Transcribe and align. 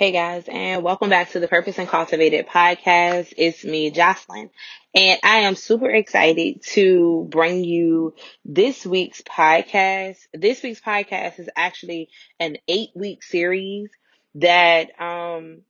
Hey 0.00 0.12
guys, 0.12 0.44
and 0.48 0.82
welcome 0.82 1.10
back 1.10 1.32
to 1.32 1.40
the 1.40 1.46
Purposed 1.46 1.78
and 1.78 1.86
Cultivated 1.86 2.46
podcast. 2.46 3.34
It's 3.36 3.62
me, 3.66 3.90
Jocelyn, 3.90 4.48
and 4.94 5.20
I 5.22 5.40
am 5.40 5.56
super 5.56 5.90
excited 5.90 6.62
to 6.68 7.28
bring 7.30 7.64
you 7.64 8.14
this 8.42 8.86
week's 8.86 9.20
podcast. 9.20 10.16
This 10.32 10.62
week's 10.62 10.80
podcast 10.80 11.38
is 11.38 11.50
actually 11.54 12.08
an 12.38 12.56
eight 12.66 12.88
week 12.94 13.22
series 13.22 13.90
that 14.36 14.98
um 14.98 15.60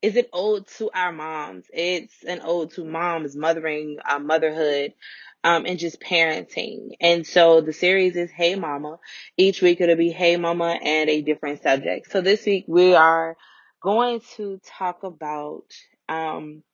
is 0.00 0.16
an 0.16 0.24
ode 0.32 0.66
to 0.78 0.90
our 0.94 1.12
moms. 1.12 1.66
It's 1.70 2.24
an 2.26 2.40
ode 2.42 2.70
to 2.76 2.86
moms, 2.86 3.36
mothering, 3.36 3.98
uh, 4.02 4.18
motherhood, 4.18 4.94
um, 5.44 5.66
and 5.66 5.78
just 5.78 6.00
parenting. 6.00 6.92
And 7.02 7.26
so 7.26 7.60
the 7.60 7.74
series 7.74 8.16
is 8.16 8.30
Hey 8.30 8.54
Mama. 8.54 8.98
Each 9.36 9.60
week 9.60 9.82
it'll 9.82 9.94
be 9.96 10.10
Hey 10.10 10.38
Mama 10.38 10.78
and 10.82 11.10
a 11.10 11.20
different 11.20 11.62
subject. 11.62 12.10
So 12.10 12.22
this 12.22 12.46
week 12.46 12.64
we 12.66 12.94
are 12.94 13.36
going 13.84 14.22
to 14.36 14.60
talk 14.66 15.04
about 15.04 15.66
um, 16.10 16.64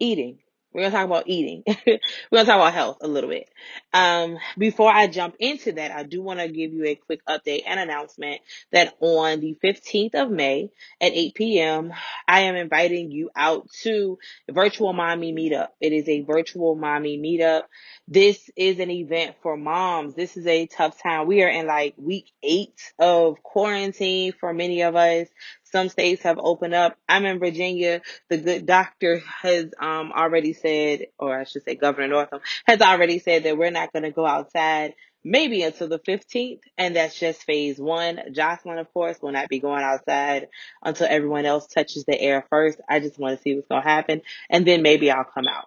eating. 0.00 0.38
We're 0.76 0.82
going 0.82 0.92
to 0.92 0.98
talk 0.98 1.06
about 1.06 1.26
eating. 1.26 1.62
We're 1.66 1.98
going 2.32 2.44
to 2.44 2.52
talk 2.52 2.60
about 2.60 2.74
health 2.74 2.98
a 3.00 3.08
little 3.08 3.30
bit. 3.30 3.48
Um, 3.94 4.36
before 4.58 4.92
I 4.92 5.06
jump 5.06 5.36
into 5.40 5.72
that, 5.72 5.90
I 5.90 6.02
do 6.02 6.20
want 6.20 6.38
to 6.38 6.48
give 6.48 6.74
you 6.74 6.84
a 6.84 6.96
quick 6.96 7.24
update 7.26 7.62
and 7.66 7.80
announcement 7.80 8.42
that 8.72 8.94
on 9.00 9.40
the 9.40 9.56
15th 9.64 10.14
of 10.14 10.30
May 10.30 10.68
at 11.00 11.12
8 11.12 11.34
p.m., 11.34 11.94
I 12.28 12.42
am 12.42 12.56
inviting 12.56 13.10
you 13.10 13.30
out 13.34 13.70
to 13.84 14.18
Virtual 14.50 14.92
Mommy 14.92 15.32
Meetup. 15.32 15.68
It 15.80 15.94
is 15.94 16.10
a 16.10 16.20
virtual 16.20 16.74
mommy 16.74 17.16
meetup. 17.16 17.62
This 18.06 18.50
is 18.54 18.78
an 18.78 18.90
event 18.90 19.36
for 19.42 19.56
moms. 19.56 20.14
This 20.14 20.36
is 20.36 20.46
a 20.46 20.66
tough 20.66 21.02
time. 21.02 21.26
We 21.26 21.42
are 21.42 21.48
in 21.48 21.66
like 21.66 21.94
week 21.96 22.30
eight 22.42 22.92
of 22.98 23.42
quarantine 23.42 24.34
for 24.38 24.52
many 24.52 24.82
of 24.82 24.94
us. 24.94 25.28
Some 25.72 25.88
states 25.88 26.22
have 26.22 26.38
opened 26.38 26.74
up. 26.74 26.96
I'm 27.08 27.26
in 27.26 27.38
Virginia. 27.38 28.02
The 28.28 28.38
good 28.38 28.66
doctor 28.66 29.22
has 29.42 29.66
um, 29.80 30.12
already 30.12 30.52
said, 30.52 31.06
or 31.18 31.38
I 31.38 31.44
should 31.44 31.64
say 31.64 31.74
Governor 31.74 32.08
Northam 32.08 32.40
has 32.66 32.80
already 32.80 33.18
said 33.18 33.44
that 33.44 33.58
we're 33.58 33.70
not 33.70 33.92
going 33.92 34.04
to 34.04 34.10
go 34.10 34.26
outside 34.26 34.94
maybe 35.26 35.62
until 35.62 35.88
the 35.88 35.98
15th. 35.98 36.60
And 36.78 36.96
that's 36.96 37.18
just 37.18 37.44
phase 37.44 37.78
one. 37.78 38.20
Jocelyn, 38.32 38.78
of 38.78 38.92
course, 38.94 39.18
will 39.20 39.32
not 39.32 39.48
be 39.48 39.58
going 39.58 39.82
outside 39.82 40.48
until 40.82 41.08
everyone 41.10 41.46
else 41.46 41.66
touches 41.66 42.04
the 42.04 42.18
air 42.18 42.46
first. 42.48 42.80
I 42.88 43.00
just 43.00 43.18
want 43.18 43.36
to 43.36 43.42
see 43.42 43.54
what's 43.54 43.68
going 43.68 43.82
to 43.82 43.88
happen. 43.88 44.22
And 44.48 44.64
then 44.64 44.82
maybe 44.82 45.10
I'll 45.10 45.24
come 45.24 45.46
out. 45.48 45.66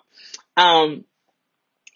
Um, 0.56 1.04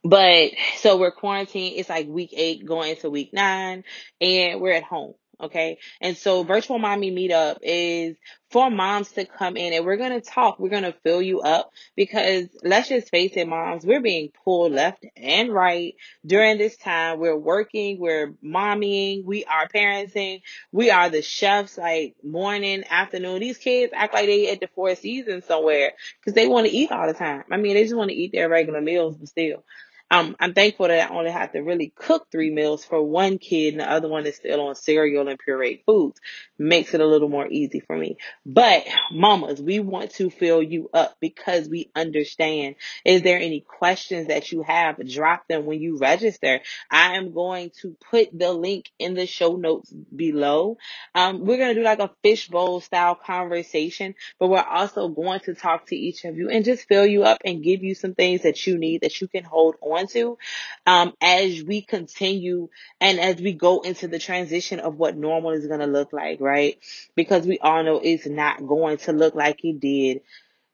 but 0.04 0.52
so 0.78 0.98
we're 0.98 1.12
quarantined. 1.12 1.78
It's 1.78 1.90
like 1.90 2.08
week 2.08 2.34
eight 2.36 2.66
going 2.66 2.92
into 2.92 3.10
week 3.10 3.32
nine 3.34 3.86
and 4.20 4.60
we're 4.60 4.74
at 4.74 4.84
home. 4.84 5.14
Okay. 5.44 5.78
And 6.00 6.16
so 6.16 6.44
virtual 6.44 6.80
mommy 6.80 7.12
meetup 7.12 7.58
is 7.62 8.16
for 8.50 8.72
moms 8.72 9.12
to 9.12 9.26
come 9.26 9.58
in 9.58 9.74
and 9.74 9.86
we're 9.86 9.98
going 9.98 10.12
to 10.14 10.22
talk. 10.22 10.58
We're 10.58 10.70
going 10.70 10.84
to 10.84 10.96
fill 11.04 11.22
you 11.22 11.42
up 11.42 11.74
because 11.98 12.48
let's 12.64 12.88
just 12.88 13.10
face 13.10 13.34
it, 13.36 13.46
moms, 13.46 13.86
we're 13.86 14.00
being 14.00 14.32
pulled 14.46 14.72
left 14.72 15.06
and 15.18 15.52
right 15.54 15.96
during 16.26 16.58
this 16.58 16.78
time. 16.78 17.20
We're 17.20 17.36
working, 17.36 18.00
we're 18.00 18.36
mommying, 18.42 19.26
we 19.26 19.44
are 19.44 19.68
parenting, 19.68 20.44
we 20.72 20.92
are 20.92 21.10
the 21.10 21.22
chefs 21.22 21.78
like 21.78 22.16
morning, 22.24 22.86
afternoon. 22.90 23.42
These 23.42 23.58
kids 23.58 23.92
act 23.94 24.14
like 24.14 24.28
they 24.28 24.50
at 24.50 24.62
the 24.62 24.70
four 24.74 24.96
seasons 24.96 25.44
somewhere 25.44 25.92
because 26.22 26.36
they 26.36 26.48
want 26.48 26.68
to 26.68 26.74
eat 26.74 26.90
all 26.90 27.06
the 27.06 27.14
time. 27.14 27.44
I 27.52 27.58
mean, 27.58 27.74
they 27.74 27.84
just 27.84 27.96
want 27.96 28.12
to 28.12 28.16
eat 28.16 28.32
their 28.32 28.48
regular 28.48 28.80
meals, 28.80 29.18
but 29.18 29.28
still. 29.28 29.66
Um, 30.14 30.36
I'm 30.40 30.54
thankful 30.54 30.90
that 30.90 31.10
I 31.10 31.16
only 31.16 31.32
have 31.32 31.54
to 31.54 31.62
really 31.62 31.92
cook 31.96 32.28
three 32.32 32.52
meals 32.52 32.86
for 32.86 33.02
one 33.02 33.40
kid 33.40 33.74
and 33.74 33.80
the 33.82 33.90
other 33.92 34.08
one 34.08 34.28
is 34.28 34.36
still 34.36 34.62
on 34.62 34.76
cereal 34.76 35.28
and 35.28 35.40
pureed 35.40 35.84
foods. 35.86 36.22
Makes 36.60 36.94
it 36.94 37.02
a 37.02 37.08
little 37.08 37.30
more 37.30 37.48
easy 37.48 37.80
for 37.80 37.98
me. 37.98 38.18
But 38.46 38.86
mamas, 39.12 39.60
we 39.60 39.80
want 39.80 40.12
to 40.12 40.30
fill 40.30 40.62
you 40.62 40.92
up 40.94 41.18
because 41.20 41.68
we 41.68 41.90
understand. 41.96 42.76
Is 43.04 43.24
there 43.24 43.40
any 43.40 43.62
questions 43.62 44.28
that 44.28 44.52
you 44.52 44.62
have? 44.62 45.04
Drop 45.10 45.48
them 45.48 45.66
when 45.66 45.82
you 45.82 45.98
register. 45.98 46.60
I 46.92 47.16
am 47.16 47.34
going 47.34 47.72
to 47.82 47.98
put 48.12 48.38
the 48.38 48.54
link 48.54 48.92
in 49.00 49.16
the 49.16 49.26
show 49.26 49.56
notes 49.56 49.92
below. 50.16 50.78
Um, 51.16 51.44
we're 51.44 51.58
going 51.58 51.74
to 51.74 51.82
do 51.82 51.84
like 51.84 51.98
a 51.98 52.12
fishbowl 52.22 52.82
style 52.82 53.16
conversation, 53.16 54.14
but 54.40 54.50
we're 54.50 54.62
also 54.62 55.08
going 55.08 55.40
to 55.46 55.56
talk 55.56 55.88
to 55.88 55.96
each 55.96 56.24
of 56.24 56.38
you 56.38 56.50
and 56.50 56.64
just 56.64 56.88
fill 56.88 57.08
you 57.08 57.24
up 57.24 57.40
and 57.44 57.64
give 57.64 57.82
you 57.82 57.96
some 57.96 58.14
things 58.14 58.44
that 58.44 58.68
you 58.68 58.78
need 58.78 59.02
that 59.02 59.20
you 59.20 59.28
can 59.28 59.44
hold 59.44 59.74
on 59.82 60.03
to 60.08 60.38
um, 60.86 61.14
as 61.22 61.64
we 61.64 61.82
continue 61.82 62.70
and 63.00 63.20
as 63.20 63.42
we 63.42 63.54
go 63.54 63.82
into 63.82 64.08
the 64.08 64.20
transition 64.20 64.80
of 64.80 64.96
what 64.96 65.18
normal 65.18 65.52
is 65.52 65.68
going 65.68 65.80
to 65.80 65.88
look 65.88 66.14
like, 66.14 66.40
right? 66.42 66.78
Because 67.16 67.46
we 67.46 67.60
all 67.60 67.84
know 67.84 68.00
it's 68.04 68.28
not 68.28 68.66
going 68.66 68.98
to 68.98 69.14
look 69.14 69.36
like 69.36 69.64
it 69.64 69.80
did 69.80 70.22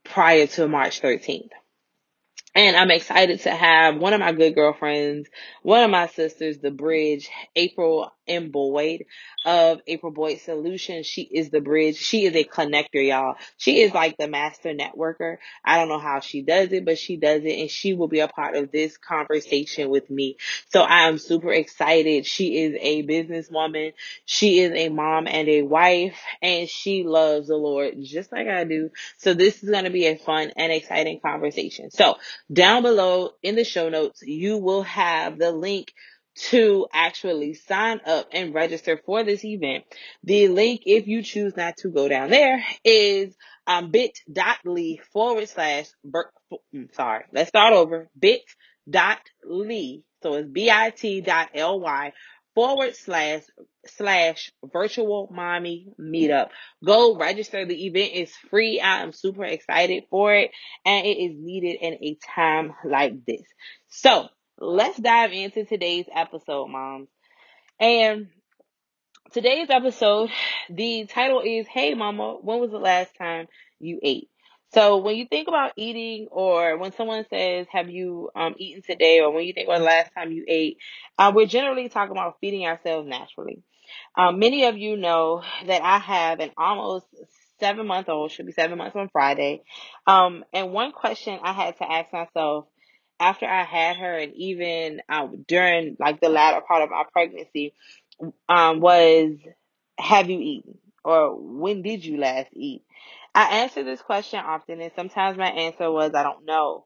prior 0.03 0.47
to 0.47 0.67
March 0.67 1.01
13th. 1.01 1.49
And 2.55 2.75
I'm 2.75 2.91
excited 2.91 3.41
to 3.41 3.51
have 3.51 3.97
one 3.97 4.13
of 4.13 4.19
my 4.19 4.31
good 4.31 4.55
girlfriends, 4.55 5.29
one 5.61 5.83
of 5.83 5.91
my 5.91 6.07
sisters, 6.07 6.57
the 6.57 6.71
bridge, 6.71 7.29
April 7.55 8.11
M. 8.29 8.51
Boyd 8.51 9.05
of 9.45 9.81
April 9.87 10.11
Boyd 10.11 10.39
Solutions. 10.39 11.05
She 11.05 11.23
is 11.23 11.49
the 11.49 11.61
bridge. 11.61 11.97
She 11.97 12.25
is 12.25 12.35
a 12.35 12.43
connector, 12.43 13.05
y'all. 13.05 13.35
She 13.57 13.81
is 13.81 13.93
like 13.93 14.17
the 14.17 14.27
master 14.27 14.73
networker. 14.73 15.37
I 15.63 15.77
don't 15.77 15.89
know 15.89 15.99
how 15.99 16.19
she 16.19 16.41
does 16.41 16.71
it, 16.71 16.85
but 16.85 16.97
she 16.97 17.17
does 17.17 17.43
it 17.43 17.59
and 17.59 17.69
she 17.69 17.93
will 17.93 18.07
be 18.07 18.19
a 18.19 18.27
part 18.27 18.55
of 18.55 18.71
this 18.71 18.97
conversation 18.97 19.89
with 19.89 20.09
me. 20.09 20.37
So 20.69 20.81
I 20.81 21.07
am 21.07 21.17
super 21.17 21.51
excited. 21.51 22.25
She 22.25 22.57
is 22.63 22.77
a 22.79 23.03
businesswoman. 23.03 23.93
She 24.25 24.59
is 24.59 24.71
a 24.73 24.89
mom 24.89 25.27
and 25.27 25.47
a 25.47 25.63
wife 25.63 26.19
and 26.41 26.69
she 26.69 27.03
loves 27.03 27.47
the 27.47 27.55
Lord 27.55 27.95
just 28.01 28.31
like 28.31 28.47
I 28.47 28.63
do. 28.63 28.91
So 29.17 29.33
this 29.33 29.63
is 29.63 29.69
going 29.69 29.85
to 29.85 29.89
be 29.89 30.05
a 30.07 30.17
fun 30.17 30.51
and 30.55 30.71
exciting 30.71 31.19
conversation. 31.19 31.91
So 31.91 32.17
down 32.51 32.83
below 32.83 33.31
in 33.41 33.55
the 33.55 33.63
show 33.63 33.89
notes, 33.89 34.21
you 34.21 34.57
will 34.57 34.83
have 34.83 35.37
the 35.37 35.51
link 35.51 35.93
to 36.39 36.87
actually 36.93 37.53
sign 37.53 38.01
up 38.05 38.29
and 38.31 38.53
register 38.53 38.99
for 39.05 39.23
this 39.23 39.43
event. 39.43 39.83
The 40.23 40.47
link, 40.47 40.83
if 40.85 41.07
you 41.07 41.21
choose 41.21 41.55
not 41.57 41.77
to 41.77 41.89
go 41.89 42.07
down 42.07 42.29
there, 42.29 42.63
is 42.83 43.35
um, 43.67 43.91
bit.ly 43.91 44.99
forward 45.11 45.49
slash, 45.49 45.87
mm, 46.73 46.93
sorry, 46.95 47.25
let's 47.33 47.49
start 47.49 47.73
over, 47.73 48.09
bit.ly, 48.17 49.99
so 50.21 50.33
it's 50.33 50.49
b 50.49 50.69
i 50.71 50.89
t 50.89 51.21
dot 51.21 51.49
bit.ly 51.53 52.13
forward 52.55 52.95
slash 52.95 53.43
slash 53.85 54.51
virtual 54.73 55.29
mommy 55.31 55.93
meetup. 55.99 56.49
Go 56.83 57.15
register. 57.15 57.65
The 57.65 57.85
event 57.85 58.11
is 58.13 58.33
free. 58.49 58.81
I 58.81 59.01
am 59.01 59.13
super 59.13 59.45
excited 59.45 60.03
for 60.09 60.33
it 60.33 60.51
and 60.85 61.05
it 61.05 61.17
is 61.17 61.35
needed 61.37 61.77
in 61.79 61.93
a 61.93 62.17
time 62.35 62.73
like 62.83 63.25
this. 63.25 63.43
So 63.87 64.27
let's 64.59 64.97
dive 64.97 65.31
into 65.31 65.65
today's 65.65 66.05
episode, 66.13 66.67
moms. 66.67 67.07
And 67.79 68.27
today's 69.31 69.69
episode, 69.69 70.29
the 70.69 71.05
title 71.05 71.41
is 71.41 71.65
Hey 71.67 71.93
Mama, 71.93 72.37
when 72.41 72.59
was 72.59 72.71
the 72.71 72.77
last 72.77 73.15
time 73.17 73.47
you 73.79 73.99
ate? 74.03 74.29
So 74.73 74.97
when 74.97 75.15
you 75.15 75.25
think 75.25 75.47
about 75.47 75.71
eating 75.77 76.27
or 76.29 76.77
when 76.77 76.91
someone 76.91 77.25
says, 77.29 77.67
have 77.71 77.89
you 77.89 78.29
um, 78.35 78.53
eaten 78.57 78.83
today 78.83 79.19
or 79.21 79.31
when 79.31 79.45
you 79.45 79.53
think 79.53 79.67
about 79.67 79.79
the 79.79 79.85
last 79.85 80.11
time 80.13 80.31
you 80.31 80.43
ate, 80.47 80.77
uh, 81.17 81.31
we're 81.33 81.47
generally 81.47 81.89
talking 81.89 82.11
about 82.11 82.37
feeding 82.39 82.65
ourselves 82.65 83.07
naturally. 83.07 83.63
Um, 84.15 84.37
many 84.37 84.65
of 84.65 84.77
you 84.77 84.97
know 84.97 85.41
that 85.65 85.81
I 85.81 85.97
have 85.97 86.39
an 86.39 86.51
almost 86.57 87.07
seven 87.59 87.87
month 87.87 88.09
old, 88.09 88.31
should 88.31 88.45
be 88.45 88.51
seven 88.51 88.77
months 88.77 88.95
on 88.95 89.09
Friday. 89.09 89.63
Um, 90.05 90.43
and 90.53 90.71
one 90.71 90.91
question 90.91 91.39
I 91.41 91.53
had 91.53 91.77
to 91.77 91.91
ask 91.91 92.13
myself 92.13 92.65
after 93.19 93.45
I 93.45 93.63
had 93.63 93.97
her 93.97 94.17
and 94.17 94.33
even 94.35 95.01
um, 95.09 95.45
during 95.47 95.97
like 95.99 96.21
the 96.21 96.29
latter 96.29 96.61
part 96.61 96.83
of 96.83 96.89
my 96.89 97.03
pregnancy 97.11 97.73
um, 98.47 98.79
was, 98.79 99.35
have 99.97 100.29
you 100.29 100.39
eaten? 100.39 100.77
Or 101.03 101.35
when 101.35 101.81
did 101.81 102.03
you 102.03 102.17
last 102.17 102.49
eat? 102.53 102.83
I 103.33 103.59
answer 103.61 103.83
this 103.83 104.01
question 104.01 104.39
often, 104.39 104.81
and 104.81 104.91
sometimes 104.95 105.37
my 105.37 105.49
answer 105.49 105.91
was, 105.91 106.13
I 106.13 106.23
don't 106.23 106.45
know. 106.45 106.85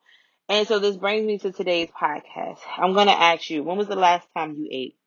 And 0.49 0.67
so 0.67 0.79
this 0.79 0.97
brings 0.97 1.25
me 1.25 1.37
to 1.39 1.51
today's 1.51 1.89
podcast. 1.89 2.59
I'm 2.77 2.93
going 2.93 3.07
to 3.07 3.13
ask 3.13 3.49
you, 3.49 3.63
when 3.63 3.77
was 3.77 3.87
the 3.87 3.95
last 3.95 4.27
time 4.35 4.55
you 4.55 4.67
ate? 4.71 4.97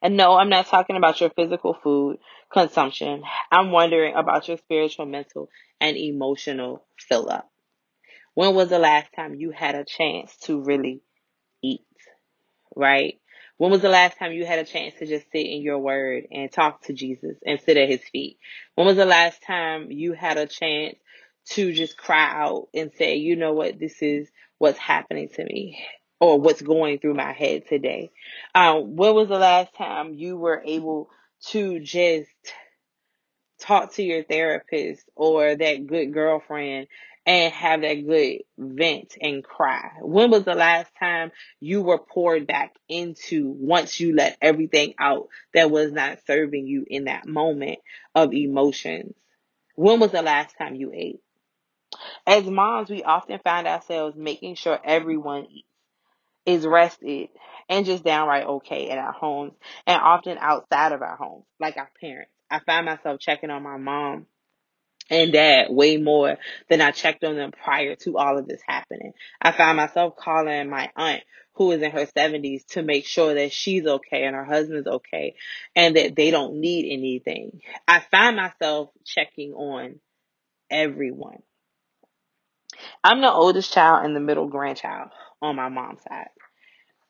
And 0.00 0.16
no, 0.16 0.34
I'm 0.34 0.48
not 0.48 0.66
talking 0.66 0.96
about 0.96 1.20
your 1.20 1.30
physical 1.30 1.74
food 1.74 2.18
consumption. 2.52 3.22
I'm 3.50 3.70
wondering 3.70 4.14
about 4.14 4.48
your 4.48 4.56
spiritual, 4.58 5.06
mental, 5.06 5.48
and 5.80 5.96
emotional 5.96 6.84
fill 7.08 7.28
up. 7.30 7.50
When 8.38 8.54
was 8.54 8.68
the 8.68 8.78
last 8.78 9.08
time 9.16 9.34
you 9.34 9.50
had 9.50 9.74
a 9.74 9.84
chance 9.84 10.36
to 10.42 10.60
really 10.60 11.02
eat? 11.60 11.80
Right? 12.76 13.18
When 13.56 13.72
was 13.72 13.80
the 13.82 13.88
last 13.88 14.16
time 14.16 14.30
you 14.30 14.46
had 14.46 14.60
a 14.60 14.64
chance 14.64 14.94
to 15.00 15.06
just 15.06 15.28
sit 15.32 15.44
in 15.44 15.60
your 15.60 15.80
word 15.80 16.28
and 16.30 16.52
talk 16.52 16.82
to 16.82 16.92
Jesus 16.92 17.36
and 17.44 17.60
sit 17.60 17.76
at 17.76 17.88
his 17.88 18.04
feet? 18.12 18.38
When 18.76 18.86
was 18.86 18.94
the 18.94 19.06
last 19.06 19.42
time 19.42 19.90
you 19.90 20.12
had 20.12 20.38
a 20.38 20.46
chance 20.46 20.94
to 21.54 21.72
just 21.72 21.96
cry 21.96 22.30
out 22.32 22.68
and 22.72 22.92
say, 22.96 23.16
you 23.16 23.34
know 23.34 23.54
what, 23.54 23.80
this 23.80 24.00
is 24.02 24.28
what's 24.58 24.78
happening 24.78 25.30
to 25.30 25.44
me 25.44 25.84
or 26.20 26.40
what's 26.40 26.62
going 26.62 27.00
through 27.00 27.14
my 27.14 27.32
head 27.32 27.66
today? 27.68 28.12
Um, 28.54 28.94
when 28.94 29.16
was 29.16 29.26
the 29.26 29.40
last 29.40 29.74
time 29.74 30.14
you 30.14 30.36
were 30.36 30.62
able 30.64 31.10
to 31.48 31.80
just 31.80 32.30
talk 33.58 33.94
to 33.94 34.02
your 34.04 34.22
therapist 34.22 35.02
or 35.16 35.56
that 35.56 35.88
good 35.88 36.14
girlfriend 36.14 36.86
and 37.28 37.52
have 37.52 37.82
that 37.82 38.06
good 38.06 38.38
vent 38.56 39.14
and 39.20 39.44
cry? 39.44 39.90
When 40.00 40.30
was 40.30 40.44
the 40.44 40.54
last 40.54 40.90
time 40.98 41.30
you 41.60 41.82
were 41.82 41.98
poured 41.98 42.46
back 42.46 42.74
into 42.88 43.50
once 43.50 44.00
you 44.00 44.16
let 44.16 44.38
everything 44.40 44.94
out 44.98 45.28
that 45.52 45.70
was 45.70 45.92
not 45.92 46.20
serving 46.26 46.66
you 46.66 46.86
in 46.88 47.04
that 47.04 47.26
moment 47.26 47.80
of 48.14 48.32
emotions? 48.32 49.14
When 49.74 50.00
was 50.00 50.10
the 50.10 50.22
last 50.22 50.56
time 50.56 50.74
you 50.74 50.90
ate? 50.94 51.20
As 52.26 52.44
moms, 52.44 52.88
we 52.88 53.02
often 53.02 53.38
find 53.44 53.66
ourselves 53.66 54.16
making 54.16 54.54
sure 54.54 54.80
everyone 54.82 55.48
is 56.46 56.66
rested 56.66 57.28
and 57.68 57.84
just 57.84 58.04
downright 58.04 58.46
okay 58.46 58.88
at 58.88 58.96
our 58.96 59.12
homes 59.12 59.52
and 59.86 60.00
often 60.00 60.38
outside 60.40 60.92
of 60.92 61.02
our 61.02 61.16
homes, 61.16 61.44
like 61.60 61.76
our 61.76 61.90
parents. 62.00 62.32
I 62.50 62.60
find 62.60 62.86
myself 62.86 63.20
checking 63.20 63.50
on 63.50 63.62
my 63.62 63.76
mom 63.76 64.26
and 65.10 65.32
dad 65.32 65.66
way 65.70 65.96
more 65.96 66.36
than 66.68 66.80
I 66.80 66.90
checked 66.90 67.24
on 67.24 67.36
them 67.36 67.52
prior 67.52 67.94
to 67.96 68.18
all 68.18 68.38
of 68.38 68.46
this 68.46 68.60
happening. 68.66 69.12
I 69.40 69.52
find 69.52 69.76
myself 69.76 70.16
calling 70.16 70.68
my 70.68 70.90
aunt 70.96 71.22
who 71.54 71.72
is 71.72 71.82
in 71.82 71.90
her 71.90 72.06
70s 72.06 72.66
to 72.66 72.82
make 72.82 73.04
sure 73.04 73.34
that 73.34 73.52
she's 73.52 73.84
okay 73.84 74.24
and 74.24 74.36
her 74.36 74.44
husband's 74.44 74.86
okay 74.86 75.34
and 75.74 75.96
that 75.96 76.14
they 76.14 76.30
don't 76.30 76.60
need 76.60 76.92
anything. 76.92 77.60
I 77.86 77.98
find 77.98 78.36
myself 78.36 78.90
checking 79.04 79.54
on 79.54 79.98
everyone. 80.70 81.42
I'm 83.02 83.20
the 83.20 83.32
oldest 83.32 83.72
child 83.72 84.04
and 84.04 84.14
the 84.14 84.20
middle 84.20 84.46
grandchild 84.46 85.08
on 85.42 85.56
my 85.56 85.68
mom's 85.68 86.02
side. 86.02 86.28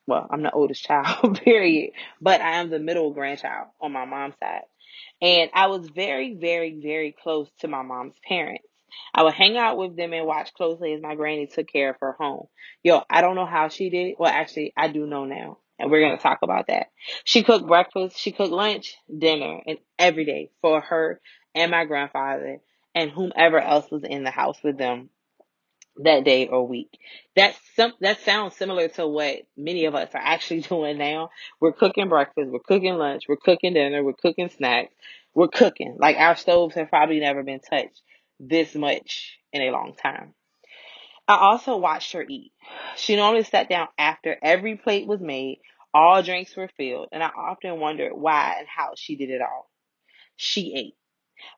Well, 0.08 0.26
I'm 0.30 0.42
the 0.42 0.50
oldest 0.50 0.82
child, 0.84 1.38
period, 1.44 1.90
but 2.18 2.40
I 2.40 2.60
am 2.60 2.70
the 2.70 2.78
middle 2.78 3.12
grandchild 3.12 3.68
on 3.78 3.92
my 3.92 4.06
mom's 4.06 4.36
side. 4.40 4.62
And 5.20 5.50
I 5.52 5.66
was 5.66 5.86
very, 5.94 6.32
very, 6.34 6.80
very 6.82 7.14
close 7.22 7.50
to 7.60 7.68
my 7.68 7.82
mom's 7.82 8.14
parents. 8.26 8.64
I 9.14 9.22
would 9.22 9.34
hang 9.34 9.58
out 9.58 9.76
with 9.76 9.98
them 9.98 10.14
and 10.14 10.26
watch 10.26 10.54
closely 10.54 10.94
as 10.94 11.02
my 11.02 11.14
granny 11.14 11.46
took 11.46 11.68
care 11.70 11.90
of 11.90 11.96
her 12.00 12.12
home. 12.12 12.46
Yo, 12.82 13.02
I 13.10 13.20
don't 13.20 13.34
know 13.34 13.44
how 13.44 13.68
she 13.68 13.90
did. 13.90 14.14
Well, 14.18 14.32
actually, 14.32 14.72
I 14.74 14.88
do 14.88 15.06
know 15.06 15.26
now. 15.26 15.58
And 15.78 15.90
we're 15.90 16.00
going 16.00 16.16
to 16.16 16.22
talk 16.22 16.38
about 16.42 16.68
that. 16.68 16.86
She 17.24 17.42
cooked 17.42 17.66
breakfast, 17.66 18.18
she 18.18 18.32
cooked 18.32 18.50
lunch, 18.50 18.96
dinner, 19.16 19.60
and 19.66 19.76
every 19.98 20.24
day 20.24 20.50
for 20.62 20.80
her 20.80 21.20
and 21.54 21.70
my 21.70 21.84
grandfather 21.84 22.60
and 22.94 23.10
whomever 23.10 23.60
else 23.60 23.90
was 23.90 24.04
in 24.04 24.24
the 24.24 24.30
house 24.30 24.56
with 24.64 24.78
them 24.78 25.10
that 25.98 26.24
day 26.24 26.48
or 26.48 26.66
week. 26.66 26.98
That's 27.36 27.58
some 27.74 27.92
that 28.00 28.20
sounds 28.20 28.56
similar 28.56 28.88
to 28.88 29.06
what 29.06 29.42
many 29.56 29.86
of 29.86 29.94
us 29.94 30.10
are 30.14 30.20
actually 30.22 30.60
doing 30.68 30.98
now. 30.98 31.30
We're 31.60 31.72
cooking 31.72 32.08
breakfast, 32.08 32.50
we're 32.50 32.60
cooking 32.60 32.94
lunch, 32.94 33.24
we're 33.28 33.36
cooking 33.36 33.74
dinner, 33.74 34.02
we're 34.02 34.12
cooking 34.12 34.50
snacks, 34.50 34.94
we're 35.34 35.48
cooking. 35.48 35.96
Like 35.98 36.16
our 36.16 36.36
stoves 36.36 36.74
have 36.74 36.90
probably 36.90 37.20
never 37.20 37.42
been 37.42 37.60
touched 37.60 38.02
this 38.40 38.74
much 38.74 39.38
in 39.52 39.62
a 39.62 39.70
long 39.70 39.94
time. 40.00 40.34
I 41.26 41.36
also 41.36 41.76
watched 41.76 42.12
her 42.12 42.24
eat. 42.26 42.52
She 42.96 43.16
normally 43.16 43.44
sat 43.44 43.68
down 43.68 43.88
after 43.98 44.36
every 44.42 44.76
plate 44.76 45.06
was 45.06 45.20
made, 45.20 45.60
all 45.92 46.22
drinks 46.22 46.56
were 46.56 46.70
filled, 46.76 47.08
and 47.12 47.22
I 47.22 47.28
often 47.28 47.80
wondered 47.80 48.12
why 48.14 48.56
and 48.58 48.68
how 48.68 48.92
she 48.96 49.16
did 49.16 49.30
it 49.30 49.42
all. 49.42 49.70
She 50.36 50.74
ate. 50.74 50.94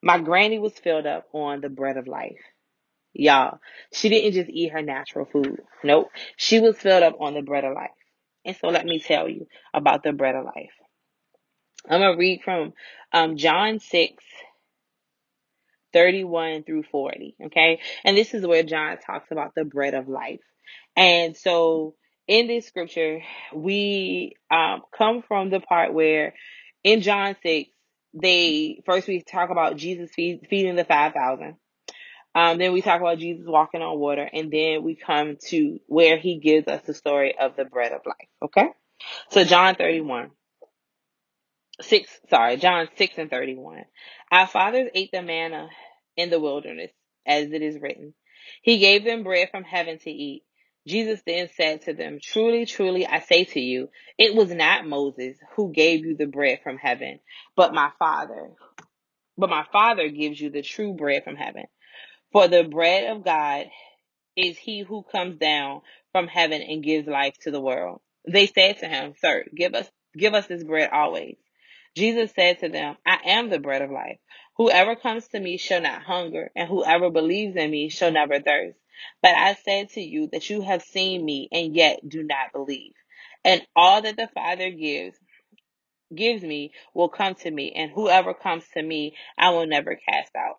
My 0.02 0.18
granny 0.18 0.58
was 0.58 0.72
filled 0.72 1.06
up 1.06 1.26
on 1.32 1.60
the 1.60 1.68
bread 1.68 1.96
of 1.96 2.06
life. 2.06 2.40
Y'all, 3.12 3.58
she 3.92 4.08
didn't 4.08 4.32
just 4.32 4.50
eat 4.50 4.72
her 4.72 4.82
natural 4.82 5.26
food. 5.26 5.60
Nope. 5.82 6.10
She 6.36 6.60
was 6.60 6.76
filled 6.76 7.02
up 7.02 7.16
on 7.20 7.34
the 7.34 7.42
bread 7.42 7.64
of 7.64 7.74
life. 7.74 7.90
And 8.44 8.56
so 8.56 8.68
let 8.68 8.86
me 8.86 9.00
tell 9.00 9.28
you 9.28 9.46
about 9.74 10.02
the 10.02 10.12
bread 10.12 10.34
of 10.34 10.44
life. 10.44 10.70
I'm 11.88 12.00
going 12.00 12.12
to 12.12 12.18
read 12.18 12.42
from 12.44 12.72
um, 13.12 13.36
John 13.36 13.80
6, 13.80 14.24
31 15.92 16.62
through 16.64 16.84
40. 16.84 17.36
Okay. 17.46 17.80
And 18.04 18.16
this 18.16 18.34
is 18.34 18.46
where 18.46 18.62
John 18.62 18.98
talks 18.98 19.30
about 19.30 19.54
the 19.54 19.64
bread 19.64 19.94
of 19.94 20.08
life. 20.08 20.40
And 20.96 21.36
so 21.36 21.94
in 22.28 22.46
this 22.46 22.66
scripture, 22.66 23.20
we 23.54 24.34
um, 24.50 24.82
come 24.96 25.22
from 25.26 25.50
the 25.50 25.60
part 25.60 25.92
where 25.92 26.34
in 26.84 27.00
John 27.00 27.36
6, 27.42 27.70
they 28.14 28.82
first 28.86 29.06
we 29.06 29.22
talk 29.22 29.50
about 29.50 29.76
Jesus 29.76 30.10
feed, 30.14 30.46
feeding 30.48 30.76
the 30.76 30.84
5,000. 30.84 31.56
Um, 32.34 32.58
then 32.58 32.72
we 32.72 32.82
talk 32.82 33.00
about 33.00 33.18
Jesus 33.18 33.46
walking 33.46 33.82
on 33.82 33.98
water, 33.98 34.28
and 34.32 34.50
then 34.50 34.84
we 34.84 34.94
come 34.94 35.36
to 35.48 35.80
where 35.86 36.16
he 36.16 36.38
gives 36.38 36.68
us 36.68 36.82
the 36.86 36.94
story 36.94 37.34
of 37.38 37.56
the 37.56 37.64
bread 37.64 37.92
of 37.92 38.02
life. 38.06 38.28
Okay? 38.42 38.68
So 39.30 39.44
John 39.44 39.74
31. 39.74 40.30
6, 41.82 42.20
sorry, 42.28 42.56
John 42.56 42.88
6 42.96 43.14
and 43.18 43.30
31. 43.30 43.84
Our 44.30 44.46
fathers 44.46 44.90
ate 44.94 45.10
the 45.12 45.22
manna 45.22 45.68
in 46.16 46.30
the 46.30 46.40
wilderness, 46.40 46.90
as 47.26 47.50
it 47.52 47.62
is 47.62 47.80
written. 47.80 48.14
He 48.62 48.78
gave 48.78 49.04
them 49.04 49.22
bread 49.22 49.48
from 49.50 49.64
heaven 49.64 49.98
to 50.00 50.10
eat. 50.10 50.44
Jesus 50.86 51.20
then 51.26 51.48
said 51.56 51.82
to 51.82 51.94
them, 51.94 52.18
Truly, 52.22 52.66
truly, 52.66 53.06
I 53.06 53.20
say 53.20 53.44
to 53.44 53.60
you, 53.60 53.90
it 54.18 54.34
was 54.34 54.50
not 54.50 54.86
Moses 54.86 55.36
who 55.54 55.72
gave 55.72 56.04
you 56.04 56.16
the 56.16 56.26
bread 56.26 56.60
from 56.62 56.78
heaven, 56.78 57.20
but 57.54 57.74
my 57.74 57.90
Father. 57.98 58.50
But 59.36 59.50
my 59.50 59.64
Father 59.72 60.08
gives 60.08 60.40
you 60.40 60.50
the 60.50 60.62
true 60.62 60.94
bread 60.94 61.24
from 61.24 61.36
heaven. 61.36 61.64
For 62.32 62.48
the 62.48 62.64
bread 62.64 63.10
of 63.10 63.24
God 63.24 63.66
is 64.36 64.56
he 64.58 64.80
who 64.80 65.02
comes 65.02 65.36
down 65.36 65.82
from 66.12 66.28
heaven 66.28 66.62
and 66.62 66.82
gives 66.82 67.08
life 67.08 67.34
to 67.42 67.50
the 67.50 67.60
world. 67.60 68.00
They 68.28 68.46
said 68.46 68.78
to 68.78 68.88
him, 68.88 69.14
Sir, 69.20 69.44
give 69.54 69.74
us 69.74 69.90
give 70.16 70.34
us 70.34 70.46
this 70.46 70.64
bread 70.64 70.90
always. 70.92 71.36
Jesus 71.96 72.32
said 72.34 72.60
to 72.60 72.68
them, 72.68 72.96
I 73.06 73.18
am 73.26 73.50
the 73.50 73.58
bread 73.58 73.82
of 73.82 73.90
life. 73.90 74.18
Whoever 74.56 74.94
comes 74.96 75.26
to 75.28 75.40
me 75.40 75.56
shall 75.56 75.80
not 75.80 76.02
hunger, 76.02 76.50
and 76.54 76.68
whoever 76.68 77.10
believes 77.10 77.56
in 77.56 77.70
me 77.70 77.88
shall 77.88 78.12
never 78.12 78.40
thirst. 78.40 78.78
But 79.22 79.34
I 79.34 79.54
said 79.54 79.90
to 79.90 80.00
you 80.00 80.28
that 80.32 80.50
you 80.50 80.62
have 80.62 80.82
seen 80.82 81.24
me 81.24 81.48
and 81.50 81.74
yet 81.74 82.06
do 82.08 82.22
not 82.22 82.52
believe. 82.52 82.92
And 83.44 83.62
all 83.74 84.02
that 84.02 84.16
the 84.16 84.28
Father 84.34 84.70
gives 84.70 85.16
gives 86.14 86.42
me 86.42 86.72
will 86.94 87.08
come 87.08 87.34
to 87.36 87.50
me, 87.50 87.72
and 87.74 87.90
whoever 87.90 88.34
comes 88.34 88.64
to 88.74 88.82
me 88.82 89.14
I 89.38 89.50
will 89.50 89.66
never 89.66 89.96
cast 89.96 90.34
out. 90.36 90.58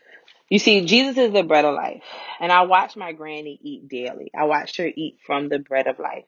You 0.51 0.59
see, 0.59 0.81
Jesus 0.81 1.17
is 1.17 1.31
the 1.31 1.43
bread 1.43 1.63
of 1.63 1.75
life. 1.75 2.03
And 2.41 2.51
I 2.51 2.63
watch 2.63 2.97
my 2.97 3.13
granny 3.13 3.57
eat 3.63 3.87
daily. 3.87 4.31
I 4.37 4.43
watched 4.43 4.75
her 4.77 4.91
eat 4.93 5.19
from 5.25 5.47
the 5.47 5.59
bread 5.59 5.87
of 5.87 5.97
life 5.97 6.25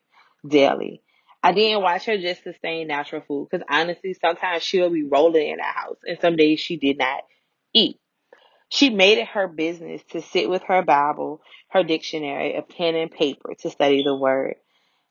daily. 0.48 1.02
I 1.44 1.52
didn't 1.52 1.84
watch 1.84 2.06
her 2.06 2.18
just 2.18 2.42
sustain 2.42 2.88
natural 2.88 3.22
food 3.28 3.50
because 3.52 3.66
honestly, 3.70 4.14
sometimes 4.14 4.64
she'll 4.64 4.90
be 4.90 5.04
rolling 5.04 5.50
in 5.50 5.58
the 5.58 5.64
house 5.64 5.98
and 6.08 6.18
some 6.22 6.38
days 6.38 6.62
she 6.62 6.78
did 6.78 6.98
not 6.98 7.24
eat. 7.74 8.00
She 8.70 8.90
made 8.90 9.18
it 9.18 9.28
her 9.28 9.50
business 9.50 10.02
to 10.12 10.22
sit 10.22 10.50
with 10.50 10.64
her 10.64 10.82
Bible, 10.84 11.42
her 11.72 11.84
dictionary, 11.84 12.56
a 12.56 12.62
pen 12.62 12.96
and 12.96 13.12
paper 13.12 13.54
to 13.60 13.70
study 13.70 14.04
the 14.04 14.16
word. 14.16 14.56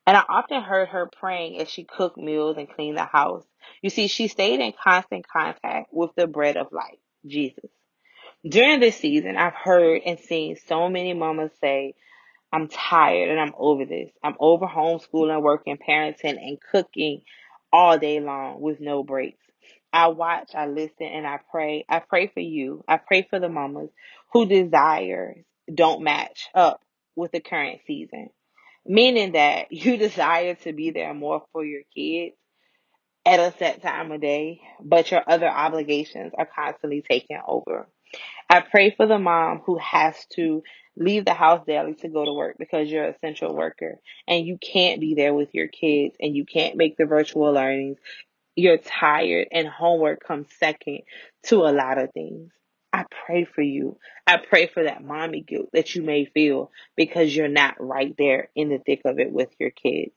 And 0.07 0.17
I 0.17 0.25
often 0.27 0.63
heard 0.63 0.89
her 0.89 1.11
praying 1.21 1.61
as 1.61 1.69
she 1.69 1.85
cooked 1.85 2.17
meals 2.17 2.57
and 2.57 2.67
cleaned 2.67 2.97
the 2.97 3.05
house. 3.05 3.45
You 3.83 3.91
see, 3.91 4.09
she 4.09 4.29
stayed 4.29 4.61
in 4.61 4.73
constant 4.73 5.29
contact 5.29 5.89
with 5.93 6.13
the 6.17 6.27
bread 6.27 6.57
of 6.57 6.73
life, 6.73 6.99
Jesus. 7.27 7.71
During 8.49 8.81
this 8.81 8.97
season, 8.97 9.37
I've 9.37 9.55
heard 9.55 10.03
and 10.05 10.19
seen 10.19 10.57
so 10.67 10.89
many 10.89 11.15
mamas 11.15 11.53
say, 11.61 11.95
I'm 12.53 12.69
tired 12.69 13.31
and 13.31 13.41
I'm 13.41 13.55
over 13.57 13.85
this. 13.85 14.11
I'm 14.23 14.35
over 14.41 14.67
homeschooling, 14.67 15.43
working, 15.43 15.79
parenting, 15.79 16.39
and 16.39 16.59
cooking 16.61 17.23
all 17.73 17.99
day 17.99 18.21
long 18.21 18.61
with 18.61 18.81
no 18.81 19.05
breaks. 19.05 19.39
I 19.93 20.09
watch, 20.09 20.55
I 20.55 20.67
listen, 20.67 21.07
and 21.07 21.27
I 21.27 21.39
pray. 21.51 21.85
I 21.89 22.01
pray 22.01 22.27
for 22.27 22.41
you. 22.41 22.85
I 22.89 22.97
pray 22.97 23.27
for 23.29 23.39
the 23.39 23.49
mamas 23.49 23.91
who 24.33 24.47
desires 24.47 25.39
don't 25.73 26.03
match 26.03 26.49
up 26.55 26.83
with 27.15 27.33
the 27.33 27.41
current 27.41 27.81
season. 27.87 28.31
Meaning 28.85 29.33
that 29.33 29.71
you 29.71 29.97
desire 29.97 30.55
to 30.57 30.73
be 30.73 30.91
there 30.91 31.15
more 31.15 31.45
for 31.53 31.65
your 31.65 31.83
kids 31.95 32.35
at 33.25 33.39
a 33.39 33.57
set 33.57 33.83
time 33.83 34.11
of 34.11 34.21
day, 34.21 34.61
but 34.83 35.11
your 35.11 35.23
other 35.27 35.49
obligations 35.49 36.33
are 36.37 36.47
constantly 36.47 37.05
taking 37.09 37.39
over. 37.47 37.87
I 38.49 38.61
pray 38.61 38.95
for 38.95 39.07
the 39.07 39.19
mom 39.19 39.63
who 39.65 39.79
has 39.79 40.27
to 40.35 40.63
leave 40.97 41.25
the 41.25 41.35
house 41.35 41.65
daily 41.67 41.95
to 41.95 42.09
go 42.09 42.25
to 42.25 42.33
work 42.33 42.57
because 42.59 42.91
you're 42.91 43.05
an 43.05 43.15
essential 43.15 43.55
worker 43.55 43.99
and 44.29 44.47
you 44.47 44.59
can't 44.59 45.01
be 45.01 45.15
there 45.15 45.33
with 45.33 45.55
your 45.55 45.69
kids 45.69 46.17
and 46.21 46.37
you 46.37 46.45
can't 46.45 46.77
make 46.77 46.97
the 46.97 47.07
virtual 47.07 47.53
learnings. 47.53 47.99
You're 48.55 48.79
tired 48.79 49.49
and 49.53 49.67
homework 49.67 50.23
comes 50.23 50.49
second 50.59 51.01
to 51.45 51.63
a 51.63 51.73
lot 51.73 51.99
of 51.99 52.13
things. 52.13 52.53
I 52.93 53.07
pray 53.25 53.45
for 53.45 53.63
you. 53.63 53.97
I 54.27 54.37
pray 54.37 54.67
for 54.67 54.85
that 54.85 55.03
mommy 55.03 55.41
guilt 55.41 55.71
that 55.73 55.95
you 55.95 56.03
may 56.03 56.27
feel 56.27 56.71
because 56.95 57.35
you're 57.35 57.49
not 57.49 57.77
right 57.81 58.15
there 58.19 58.51
in 58.55 58.69
the 58.69 58.79
thick 58.79 59.01
of 59.07 59.19
it 59.19 59.33
with 59.33 59.49
your 59.59 59.71
kids 59.71 60.13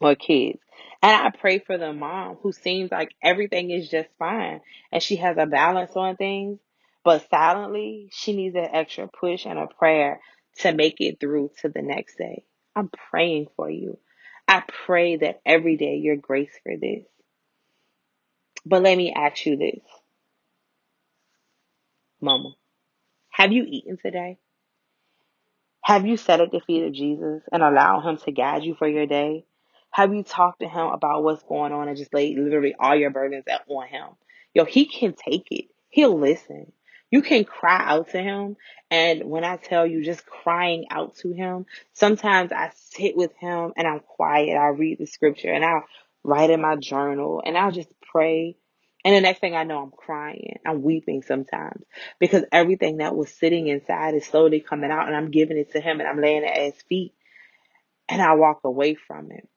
or 0.00 0.14
kids. 0.14 0.58
And 1.02 1.12
I 1.12 1.30
pray 1.30 1.58
for 1.58 1.78
the 1.78 1.94
mom 1.94 2.36
who 2.42 2.52
seems 2.52 2.90
like 2.90 3.14
everything 3.22 3.70
is 3.70 3.88
just 3.88 4.10
fine 4.18 4.60
and 4.92 5.02
she 5.02 5.16
has 5.16 5.38
a 5.38 5.46
balance 5.46 5.92
on 5.96 6.16
things, 6.16 6.58
but 7.04 7.28
silently 7.30 8.10
she 8.12 8.34
needs 8.34 8.56
an 8.56 8.68
extra 8.72 9.08
push 9.08 9.46
and 9.46 9.58
a 9.58 9.66
prayer 9.66 10.20
to 10.58 10.72
make 10.72 11.00
it 11.00 11.20
through 11.20 11.50
to 11.60 11.68
the 11.68 11.82
next 11.82 12.16
day. 12.18 12.44
I'm 12.76 12.90
praying 13.10 13.48
for 13.56 13.70
you. 13.70 13.98
I 14.46 14.62
pray 14.86 15.16
that 15.16 15.40
every 15.46 15.76
day 15.76 15.96
you're 15.96 16.16
graced 16.16 16.58
for 16.62 16.76
this. 16.76 17.04
But 18.66 18.82
let 18.82 18.96
me 18.96 19.12
ask 19.14 19.46
you 19.46 19.56
this, 19.56 19.80
Mama. 22.20 22.54
Have 23.30 23.52
you 23.52 23.64
eaten 23.66 23.96
today? 23.96 24.38
Have 25.82 26.06
you 26.06 26.16
sat 26.16 26.40
at 26.40 26.50
the 26.50 26.60
feet 26.60 26.84
of 26.84 26.92
Jesus 26.92 27.42
and 27.50 27.62
allowed 27.62 28.02
him 28.02 28.18
to 28.18 28.32
guide 28.32 28.64
you 28.64 28.74
for 28.74 28.86
your 28.86 29.06
day? 29.06 29.44
Have 29.90 30.14
you 30.14 30.22
talked 30.22 30.60
to 30.60 30.68
him 30.68 30.86
about 30.86 31.24
what's 31.24 31.42
going 31.42 31.72
on 31.72 31.88
and 31.88 31.96
just 31.96 32.12
laid 32.12 32.38
literally 32.38 32.74
all 32.78 32.94
your 32.94 33.10
burdens 33.10 33.44
on 33.68 33.88
him? 33.88 34.08
Yo, 34.52 34.64
he 34.64 34.86
can 34.86 35.14
take 35.14 35.48
it. 35.50 35.66
He'll 35.88 36.18
listen. 36.18 36.72
You 37.10 37.22
can 37.22 37.44
cry 37.44 37.82
out 37.84 38.10
to 38.10 38.22
him. 38.22 38.56
And 38.90 39.24
when 39.24 39.44
I 39.44 39.56
tell 39.56 39.86
you 39.86 40.04
just 40.04 40.26
crying 40.26 40.86
out 40.90 41.16
to 41.16 41.32
him, 41.32 41.66
sometimes 41.92 42.52
I 42.52 42.70
sit 42.74 43.16
with 43.16 43.32
him 43.36 43.72
and 43.76 43.86
I'm 43.86 44.00
quiet. 44.00 44.56
I 44.56 44.68
read 44.68 44.98
the 44.98 45.06
scripture 45.06 45.52
and 45.52 45.64
I'll 45.64 45.84
write 46.24 46.50
in 46.50 46.60
my 46.60 46.76
journal 46.76 47.42
and 47.44 47.56
I'll 47.56 47.72
just 47.72 47.90
pray. 48.12 48.56
And 49.04 49.14
the 49.14 49.20
next 49.20 49.40
thing 49.40 49.56
I 49.56 49.64
know, 49.64 49.82
I'm 49.82 49.90
crying. 49.90 50.58
I'm 50.66 50.82
weeping 50.82 51.22
sometimes 51.22 51.84
because 52.18 52.44
everything 52.52 52.98
that 52.98 53.16
was 53.16 53.32
sitting 53.32 53.68
inside 53.68 54.14
is 54.14 54.26
slowly 54.26 54.60
coming 54.60 54.90
out 54.90 55.06
and 55.06 55.16
I'm 55.16 55.30
giving 55.30 55.58
it 55.58 55.72
to 55.72 55.80
him 55.80 56.00
and 56.00 56.08
I'm 56.08 56.20
laying 56.20 56.44
it 56.44 56.50
at 56.56 56.74
his 56.74 56.82
feet 56.88 57.14
and 58.08 58.20
I 58.20 58.34
walk 58.34 58.60
away 58.64 58.94
from 58.94 59.32
it 59.32 59.48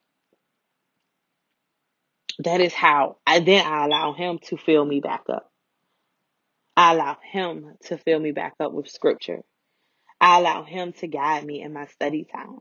that 2.39 2.61
is 2.61 2.73
how 2.73 3.17
I 3.27 3.39
then 3.39 3.65
I 3.65 3.85
allow 3.85 4.13
him 4.13 4.39
to 4.45 4.57
fill 4.57 4.85
me 4.85 5.01
back 5.01 5.23
up. 5.29 5.52
I 6.75 6.93
allow 6.93 7.17
him 7.21 7.75
to 7.85 7.97
fill 7.97 8.19
me 8.19 8.31
back 8.31 8.53
up 8.59 8.71
with 8.71 8.89
scripture. 8.89 9.41
I 10.19 10.39
allow 10.39 10.63
him 10.63 10.93
to 10.93 11.07
guide 11.07 11.43
me 11.43 11.61
in 11.61 11.73
my 11.73 11.85
study 11.87 12.25
time. 12.25 12.59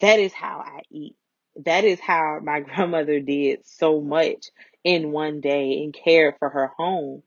That 0.00 0.20
is 0.20 0.32
how 0.32 0.62
I 0.64 0.82
eat. 0.90 1.16
That 1.64 1.84
is 1.84 2.00
how 2.00 2.40
my 2.42 2.60
grandmother 2.60 3.20
did 3.20 3.66
so 3.66 4.00
much 4.00 4.50
in 4.84 5.12
one 5.12 5.40
day 5.40 5.82
and 5.82 5.94
cared 5.94 6.34
for 6.38 6.48
her 6.48 6.70
home 6.76 7.22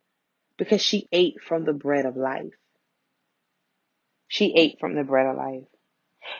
because 0.58 0.82
she 0.82 1.08
ate 1.12 1.42
from 1.42 1.66
the 1.66 1.74
bread 1.74 2.06
of 2.06 2.16
life. 2.16 2.54
She 4.28 4.54
ate 4.56 4.80
from 4.80 4.96
the 4.96 5.04
bread 5.04 5.26
of 5.26 5.38
life. 5.38 5.64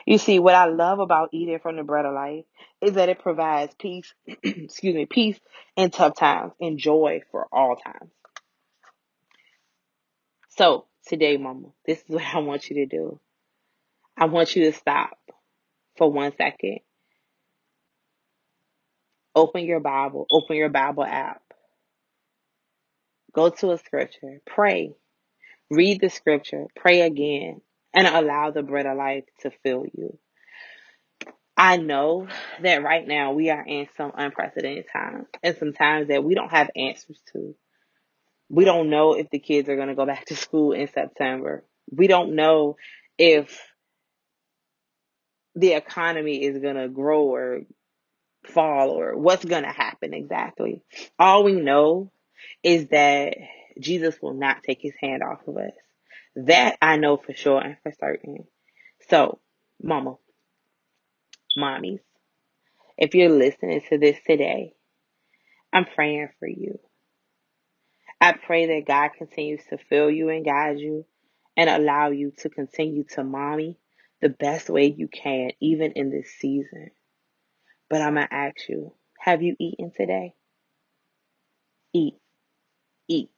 You 0.06 0.18
see, 0.18 0.38
what 0.38 0.54
I 0.54 0.66
love 0.66 0.98
about 0.98 1.30
eating 1.32 1.58
from 1.60 1.76
the 1.76 1.82
bread 1.82 2.04
of 2.04 2.14
life 2.14 2.44
is 2.80 2.94
that 2.94 3.08
it 3.08 3.20
provides 3.20 3.74
peace, 3.78 4.12
excuse 4.42 4.94
me, 4.94 5.06
peace 5.06 5.38
in 5.76 5.90
tough 5.90 6.16
times 6.16 6.52
and 6.60 6.78
joy 6.78 7.22
for 7.30 7.46
all 7.50 7.76
times. 7.76 8.10
So 10.58 10.86
today, 11.06 11.36
mama, 11.36 11.68
this 11.86 11.98
is 11.98 12.04
what 12.08 12.24
I 12.34 12.40
want 12.40 12.68
you 12.68 12.84
to 12.84 12.86
do. 12.86 13.20
I 14.16 14.24
want 14.24 14.56
you 14.56 14.64
to 14.64 14.76
stop 14.76 15.16
for 15.96 16.10
one 16.10 16.32
second. 16.36 16.80
Open 19.36 19.64
your 19.64 19.78
Bible, 19.78 20.26
open 20.32 20.56
your 20.56 20.68
Bible 20.68 21.04
app. 21.04 21.42
Go 23.32 23.50
to 23.50 23.70
a 23.70 23.78
scripture, 23.78 24.40
pray, 24.44 24.96
read 25.70 26.00
the 26.00 26.08
scripture, 26.08 26.64
pray 26.74 27.02
again, 27.02 27.60
and 27.94 28.08
allow 28.08 28.50
the 28.50 28.64
bread 28.64 28.86
of 28.86 28.98
life 28.98 29.26
to 29.42 29.52
fill 29.62 29.84
you. 29.92 30.18
I 31.56 31.76
know 31.76 32.26
that 32.62 32.82
right 32.82 33.06
now 33.06 33.32
we 33.32 33.50
are 33.50 33.64
in 33.64 33.86
some 33.96 34.10
unprecedented 34.12 34.86
times 34.92 35.28
and 35.40 35.56
some 35.56 35.72
times 35.72 36.08
that 36.08 36.24
we 36.24 36.34
don't 36.34 36.50
have 36.50 36.70
answers 36.74 37.20
to. 37.32 37.54
We 38.48 38.64
don't 38.64 38.90
know 38.90 39.14
if 39.14 39.30
the 39.30 39.38
kids 39.38 39.68
are 39.68 39.76
going 39.76 39.88
to 39.88 39.94
go 39.94 40.06
back 40.06 40.26
to 40.26 40.36
school 40.36 40.72
in 40.72 40.88
September. 40.88 41.64
We 41.90 42.06
don't 42.06 42.34
know 42.34 42.76
if 43.18 43.60
the 45.54 45.72
economy 45.72 46.44
is 46.44 46.58
going 46.58 46.76
to 46.76 46.88
grow 46.88 47.22
or 47.24 47.60
fall 48.46 48.90
or 48.90 49.16
what's 49.16 49.44
going 49.44 49.64
to 49.64 49.72
happen 49.72 50.14
exactly. 50.14 50.82
All 51.18 51.44
we 51.44 51.52
know 51.52 52.10
is 52.62 52.86
that 52.88 53.34
Jesus 53.80 54.16
will 54.22 54.34
not 54.34 54.62
take 54.62 54.80
his 54.80 54.94
hand 55.00 55.22
off 55.22 55.46
of 55.46 55.56
us. 55.56 55.72
That 56.36 56.76
I 56.80 56.96
know 56.96 57.16
for 57.16 57.34
sure 57.34 57.60
and 57.60 57.76
for 57.82 57.92
certain. 57.98 58.44
So, 59.08 59.40
mama, 59.82 60.16
mommies, 61.58 62.00
if 62.96 63.14
you're 63.14 63.30
listening 63.30 63.82
to 63.88 63.98
this 63.98 64.18
today, 64.26 64.74
I'm 65.72 65.84
praying 65.84 66.28
for 66.38 66.48
you. 66.48 66.78
I 68.20 68.32
pray 68.32 68.66
that 68.66 68.86
God 68.86 69.10
continues 69.16 69.60
to 69.70 69.78
fill 69.78 70.10
you 70.10 70.28
and 70.28 70.44
guide 70.44 70.78
you 70.78 71.06
and 71.56 71.70
allow 71.70 72.10
you 72.10 72.32
to 72.38 72.48
continue 72.48 73.04
to 73.14 73.24
mommy 73.24 73.78
the 74.20 74.28
best 74.28 74.68
way 74.68 74.86
you 74.86 75.08
can, 75.08 75.52
even 75.60 75.92
in 75.92 76.10
this 76.10 76.30
season. 76.38 76.90
But 77.88 78.02
I'm 78.02 78.14
going 78.14 78.26
to 78.26 78.34
ask 78.34 78.68
you, 78.68 78.92
have 79.18 79.42
you 79.42 79.56
eaten 79.58 79.92
today? 79.96 80.34
Eat. 81.94 82.14
Eat. 83.08 83.30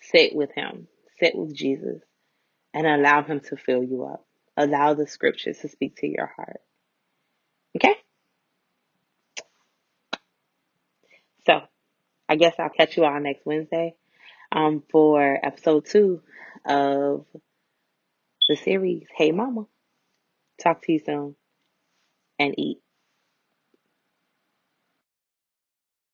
Sit 0.00 0.34
with 0.34 0.50
Him. 0.54 0.86
Sit 1.18 1.34
with 1.34 1.54
Jesus 1.54 2.00
and 2.72 2.86
allow 2.86 3.22
Him 3.22 3.40
to 3.40 3.56
fill 3.56 3.82
you 3.82 4.04
up. 4.04 4.24
Allow 4.56 4.94
the 4.94 5.06
scriptures 5.06 5.58
to 5.58 5.68
speak 5.68 5.96
to 5.96 6.06
your 6.06 6.32
heart. 6.36 6.60
Okay? 7.76 7.94
So, 11.46 11.60
I 12.30 12.36
guess 12.36 12.54
I'll 12.60 12.68
catch 12.70 12.96
you 12.96 13.04
all 13.04 13.18
next 13.18 13.44
Wednesday 13.44 13.96
um, 14.52 14.84
for 14.88 15.36
episode 15.42 15.86
two 15.86 16.22
of 16.64 17.26
the 18.48 18.54
series, 18.54 19.08
Hey 19.16 19.32
Mama. 19.32 19.66
Talk 20.62 20.80
to 20.82 20.92
you 20.92 21.00
soon 21.00 21.34
and 22.38 22.54
eat. 22.56 22.78